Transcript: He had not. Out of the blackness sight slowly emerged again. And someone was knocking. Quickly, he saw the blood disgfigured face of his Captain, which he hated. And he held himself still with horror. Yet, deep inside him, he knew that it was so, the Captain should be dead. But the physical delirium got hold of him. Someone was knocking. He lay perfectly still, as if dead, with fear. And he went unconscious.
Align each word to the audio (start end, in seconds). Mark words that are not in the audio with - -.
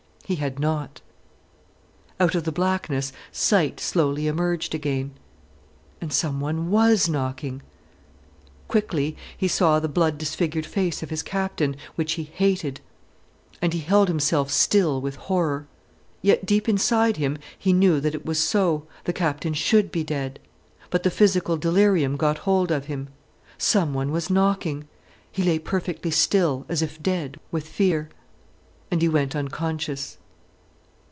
He 0.27 0.37
had 0.37 0.59
not. 0.59 1.01
Out 2.17 2.35
of 2.35 2.45
the 2.45 2.53
blackness 2.53 3.11
sight 3.33 3.81
slowly 3.81 4.27
emerged 4.27 4.73
again. 4.73 5.11
And 5.99 6.13
someone 6.13 6.69
was 6.71 7.09
knocking. 7.09 7.61
Quickly, 8.69 9.17
he 9.37 9.49
saw 9.49 9.81
the 9.81 9.89
blood 9.89 10.17
disgfigured 10.17 10.65
face 10.65 11.03
of 11.03 11.09
his 11.09 11.21
Captain, 11.21 11.75
which 11.95 12.13
he 12.13 12.23
hated. 12.23 12.79
And 13.61 13.73
he 13.73 13.79
held 13.81 14.07
himself 14.07 14.49
still 14.51 15.01
with 15.01 15.17
horror. 15.17 15.67
Yet, 16.21 16.45
deep 16.45 16.69
inside 16.69 17.17
him, 17.17 17.37
he 17.59 17.73
knew 17.73 17.99
that 17.99 18.15
it 18.15 18.25
was 18.25 18.39
so, 18.39 18.87
the 19.03 19.11
Captain 19.11 19.53
should 19.53 19.91
be 19.91 20.05
dead. 20.05 20.39
But 20.89 21.03
the 21.03 21.11
physical 21.11 21.57
delirium 21.57 22.15
got 22.15 22.37
hold 22.47 22.71
of 22.71 22.85
him. 22.85 23.09
Someone 23.57 24.13
was 24.13 24.29
knocking. 24.29 24.87
He 25.29 25.43
lay 25.43 25.59
perfectly 25.59 26.11
still, 26.11 26.65
as 26.69 26.81
if 26.81 27.03
dead, 27.03 27.37
with 27.51 27.67
fear. 27.67 28.07
And 28.89 29.01
he 29.01 29.09
went 29.09 29.35
unconscious. 29.35 30.17